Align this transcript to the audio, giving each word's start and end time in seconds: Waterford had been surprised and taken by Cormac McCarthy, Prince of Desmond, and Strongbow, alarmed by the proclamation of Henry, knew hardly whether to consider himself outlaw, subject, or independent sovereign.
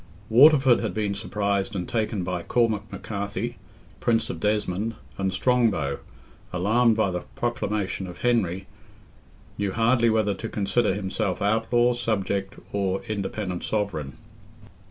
Waterford 0.29 0.79
had 0.79 0.95
been 0.95 1.13
surprised 1.13 1.75
and 1.75 1.87
taken 1.87 2.23
by 2.23 2.41
Cormac 2.41 2.91
McCarthy, 2.91 3.57
Prince 3.99 4.31
of 4.31 4.39
Desmond, 4.39 4.95
and 5.19 5.31
Strongbow, 5.31 5.99
alarmed 6.51 6.95
by 6.95 7.11
the 7.11 7.19
proclamation 7.35 8.07
of 8.07 8.17
Henry, 8.21 8.65
knew 9.59 9.71
hardly 9.73 10.09
whether 10.09 10.33
to 10.33 10.49
consider 10.49 10.95
himself 10.95 11.39
outlaw, 11.39 11.93
subject, 11.93 12.55
or 12.73 13.03
independent 13.03 13.63
sovereign. 13.63 14.13